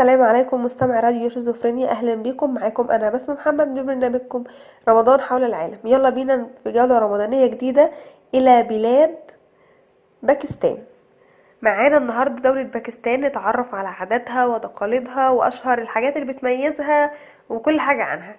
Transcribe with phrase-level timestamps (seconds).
[0.00, 1.90] السلام عليكم مستمع راديو شيزوفرينيا.
[1.90, 4.44] أهلا بيكم معاكم أنا بسمة محمد من برنامجكم
[4.88, 5.78] رمضان حول العالم.
[5.84, 7.90] يلا بينا في جولة رمضانية جديدة
[8.34, 9.18] إلى بلاد
[10.22, 10.78] باكستان.
[11.62, 17.12] معانا النهاردة دولة باكستان نتعرف على عاداتها وتقاليدها وأشهر الحاجات اللي بتميزها
[17.48, 18.36] وكل حاجة عنها.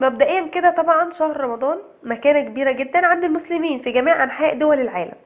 [0.00, 5.16] مبدئيا كده طبعا شهر رمضان مكانة كبيرة جدا عند المسلمين في جميع أنحاء دول العالم.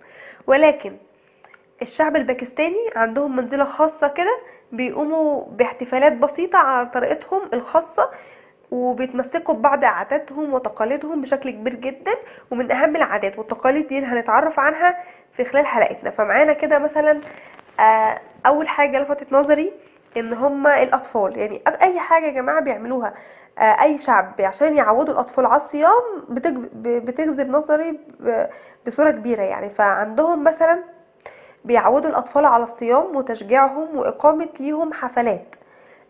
[0.47, 0.97] ولكن
[1.85, 4.39] الشعب الباكستاني عندهم منزلة خاصة كده
[4.73, 8.11] بيقوموا باحتفالات بسيطة على طريقتهم الخاصة
[8.71, 12.13] وبيتمسكوا ببعض عاداتهم وتقاليدهم بشكل كبير جدا
[12.51, 14.97] ومن أهم العادات والتقاليد دي هنتعرف عنها
[15.37, 16.11] في خلال حلقتنا.
[16.11, 17.21] فمعانا كده مثلا
[17.81, 19.73] آه، أول حاجة لفتت نظري
[20.17, 21.39] إن هما الأطفال.
[21.39, 23.15] يعني أي حاجة يا جماعة بيعملوها
[23.59, 28.47] آه، أي شعب عشان يعودوا الأطفال على الصيام بتج- بتجذب نظري ب-
[28.87, 29.71] بصورة كبيرة يعني.
[29.71, 30.83] فعندهم مثلا
[31.65, 35.55] بيعودوا الأطفال على الصيام وتشجيعهم وإقامة ليهم حفلات.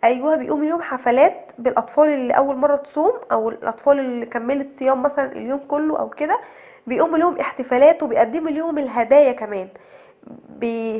[0.05, 5.33] أيوة بيقوم ليهم حفلات بالأطفال اللي أول مرة تصوم أو الأطفال اللي كملت صيام مثلا
[5.33, 6.41] اليوم كله أو كده
[6.87, 9.69] بيقوموا ليهم احتفالات وبيقدموا ليهم الهدايا كمان.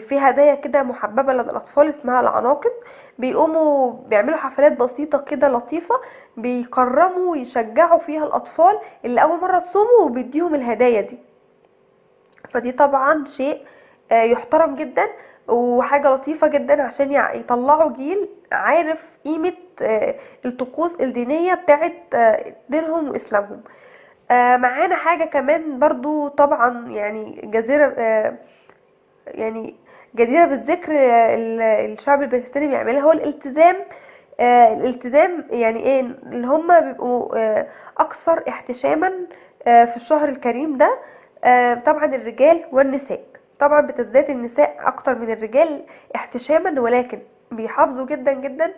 [0.01, 2.71] في هدايا كده محببة لدى الأطفال اسمها العناقب.
[3.19, 5.95] بيقوموا بيعملوا حفلات بسيطة كده لطيفة
[6.37, 11.19] بيكرموا ويشجعوا فيها الأطفال اللي أول مرة تصوموا وبيديهم الهدايا دي.
[12.51, 13.61] فدي طبعا شيء
[14.13, 15.07] يحترم جدا
[15.49, 19.53] وحاجة لطيفة جدا عشان يطلعوا جيل عارف قيمة
[19.83, 23.61] آه، الطقوس الدينية بتاعت آه، دينهم وإسلامهم.
[24.31, 28.35] آه، معانا حاجة كمان برضو طبعا يعني جزيرة آه،
[29.27, 29.75] يعني
[30.15, 33.77] جديرة بالذكر آه، ال- الشعب الباكستاني بيعملها هو الالتزام
[34.41, 37.67] آه، الالتزام يعني إيه اللي هم بيبقوا آه،
[37.99, 39.13] أكثر احتشاما
[39.67, 40.99] آه، في الشهر الكريم ده
[41.45, 43.21] آه، طبعا الرجال والنساء.
[43.65, 45.85] طبعا بتزداد النساء أكتر من الرجال
[46.17, 47.21] احتشاما ولكن
[47.51, 48.75] بيحافظوا جدا جدا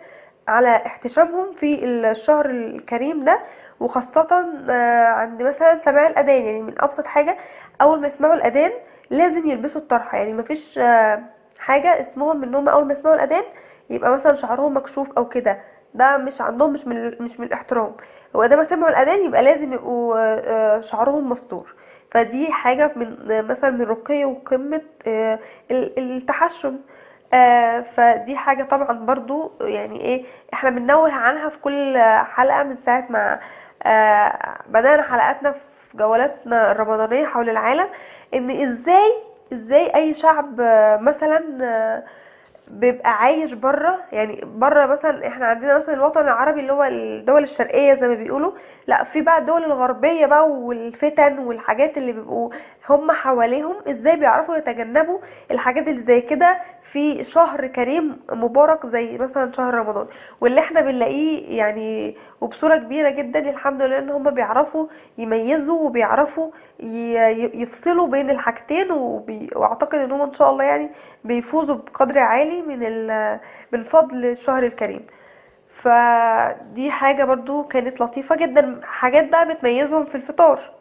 [0.47, 3.39] على احتشامهم في الشهر الكريم ده
[3.79, 4.27] وخاصة
[4.69, 6.45] آه، عند مثلا سماع الأذان.
[6.45, 7.37] يعني من أبسط حاجة
[7.81, 8.71] أول ما يسمعوا الأذان
[9.09, 10.17] لازم يلبسوا الطرحة.
[10.17, 11.23] يعني مفيش آه،
[11.59, 13.43] حاجة اسمهم إن هم أول ما يسمعوا الأذان
[13.89, 15.61] يبقى مثلا شعرهم مكشوف أو كده.
[15.93, 17.95] ده مش عندهم مش من مش من الاحترام.
[18.35, 21.75] هو ما سمعوا الأذان يبقى لازم يبقوا آه، شعرهم مستور.
[22.11, 25.39] فدي حاجة من مثلا من رقي وقمة آه،
[25.71, 26.77] ال- التحشم.
[27.33, 31.97] آه، فدي حاجة طبعا برضو يعني إيه إحنا بننوه عنها في كل
[32.35, 33.39] حلقة من ساعة ما
[33.83, 37.87] آه، بدأنا حلقاتنا في جولاتنا الرمضانية حول العالم
[38.33, 39.13] إن إزاي
[39.53, 40.61] إزاي أي شعب
[41.01, 42.03] مثلا
[42.71, 47.93] بيبقى عايش بره يعني بره مثلا إحنا عندنا مثلا الوطن العربي اللي هو الدول الشرقية
[47.95, 48.51] زي ما بيقولوا
[48.87, 52.49] لأ في بقى الدول الغربية بقى والفتن والحاجات اللي بيبقوا
[52.89, 55.19] هم حواليهم إزاي بيعرفوا يتجنبوا
[55.51, 56.59] الحاجات اللي زي كده
[56.91, 60.07] في شهر كريم مبارك زي مثلا شهر رمضان؟
[60.41, 64.87] واللي إحنا بنلاقيه يعني وبصورة كبيرة جدا الحمد لله إن هم بيعرفوا
[65.17, 69.49] يميزوا وبيعرفوا يفصلوا بين الحاجتين وبي...
[69.55, 70.91] وأعتقد ان هم إن شاء الله يعني
[71.23, 73.39] بيفوزوا بقدر عالي من ال...
[73.71, 75.05] من فضل الشهر الكريم.
[75.75, 80.76] فدي حاجة برضو كانت لطيفة جدا حاجات بقى بتميزهم في الفطار.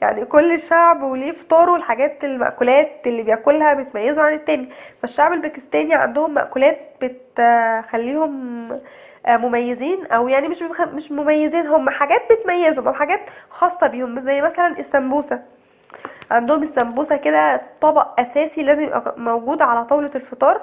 [0.00, 4.68] يعني كل شعب وليه فطاره والحاجات المأكولات اللي بياكلها بتميزه عن التاني.
[5.02, 8.72] فالشعب الباكستاني عندهم مأكولات بتخليهم
[9.26, 10.62] آه، مميزين أو يعني مش
[10.94, 13.20] مش مميزين هم حاجات بتميزهم أو حاجات
[13.50, 15.42] خاصة بيهم زي مثلا السمبوسة.
[16.30, 20.60] عندهم السمبوسة كده طبق أساسي لازم يبقى موجود على طاولة الفطار.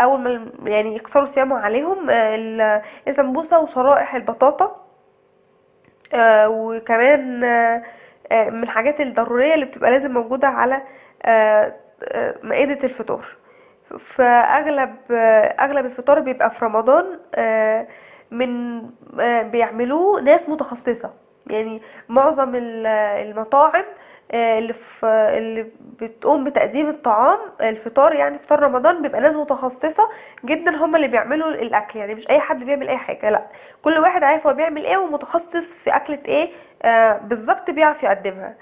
[0.00, 4.76] أول ما يعني يكسروا صيامهم عليهم آه، ال- السمبوسة وشرائح البطاطا.
[6.14, 7.44] آه، وكمان
[8.32, 10.82] من الحاجات الضرورية اللي بتبقى لازم موجودة على
[11.24, 11.74] آه،
[12.12, 13.24] آه، مائدة الفطار.
[13.98, 15.14] فأغلب آه،
[15.64, 17.86] أغلب الفطار بيبقى في رمضان آه،
[18.30, 18.80] من
[19.20, 21.10] آه، بيعملوه ناس متخصصة.
[21.46, 22.86] يعني معظم ال-
[23.26, 23.84] المطاعم آه،
[24.34, 25.66] اللي في اللي
[26.00, 30.08] بتقوم بتقديم الطعام الفطار يعني فطار رمضان بيبقى ناس متخصصة
[30.44, 33.46] جدا هم اللي بيعملوا الأكل يعني مش أي حد بيعمل أي حاجة لأ
[33.82, 36.50] كل واحد عارف هو بيعمل إيه ومتخصص في أكلة إيه
[36.82, 38.54] آه بالظبط بيعرف يقدمها.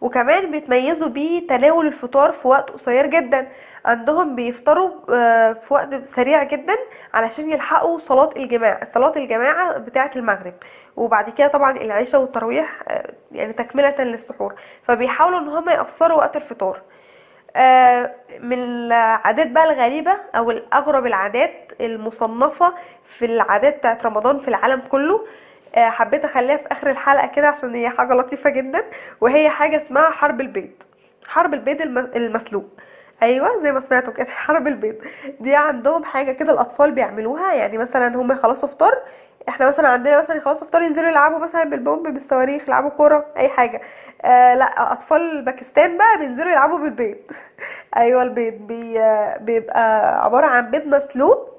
[0.00, 3.48] وكمان بيتميزوا بتناول الفطار في وقت قصير جدا.
[3.84, 6.74] عندهم بيفطروا آه، في وقت سريع جدا
[7.14, 10.54] علشان يلحقوا صلاة الجماعة صلاة الجماعة بتاعة المغرب.
[10.96, 14.54] وبعد كده طبعا العشاء والتراويح آه، يعني تكملة للسحور.
[14.82, 16.80] فبيحاولوا إن هم يقصروا وقت الفطار.
[17.56, 22.74] آه، من العادات بقى الغريبة أو الأغرب العادات المصنفة
[23.04, 25.26] في العادات بتاعت رمضان في العالم كله
[25.74, 28.84] آه، حبيت أخليها في آخر الحلقة كده عشان هي حاجة لطيفة جدا
[29.20, 30.70] وهي حاجة اسمها حرب البيض.
[31.28, 32.64] حرب البيض الم- المسلوق.
[33.22, 34.94] أيوه زي ما سمعتوا كده حرب البيض.
[35.40, 38.92] دي عندهم حاجة كده الأطفال بيعملوها يعني مثلا هم يخلصوا فطار
[39.48, 43.80] إحنا مثلا عندنا مثلا يخلصوا فطار ينزلوا يلعبوا مثلا بالبومب بالصواريخ يلعبوا كورة أي حاجة.
[44.24, 47.16] آه لا أطفال باكستان بقى بينزلوا يلعبوا بالبيض.
[47.96, 48.54] أيوه البيض.
[48.54, 49.00] بي
[49.40, 51.50] بيبقى عبارة عن بيض مسلوق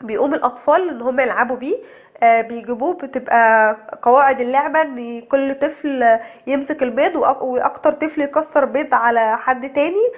[0.00, 1.76] بيقوم الأطفال إن هم يلعبوا بيه.
[2.22, 9.36] آه، بيجيبوه بتبقى قواعد اللعبة إن كل طفل يمسك البيض وأكتر طفل يكسر بيض على
[9.38, 10.12] حد تاني.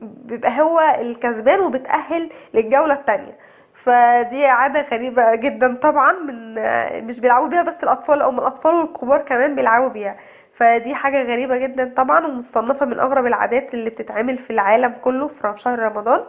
[0.00, 3.38] بيبقى هو الكسبان وبتأهل للجولة التانية.
[3.74, 6.54] فدي عادة غريبة جدا طبعا من
[7.06, 10.16] مش بيلعبوا بيها بس الأطفال أو من الأطفال والكبار كمان بيلعبوا بيها.
[10.54, 15.52] فدي حاجة غريبة جدا طبعا ومصنفة من أغرب العادات اللي بتتعمل في العالم كله في
[15.56, 16.20] شهر رمضان.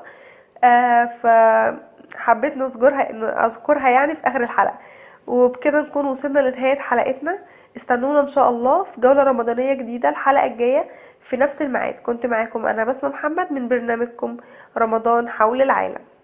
[0.64, 4.78] آه فحبيت نذكرها أذكرها يعني في آخر الحلقة.
[5.28, 7.40] وبكده نكون وصلنا لنهاية حلقتنا.
[7.78, 10.90] استنونا إن شاء الله في جولة رمضانية جديدة الحلقة الجاية
[11.22, 11.94] في نفس الميعاد.
[11.94, 14.38] كنت معاكم أنا بسمة محمد من برنامجكم
[14.78, 16.15] رمضان حول العالم.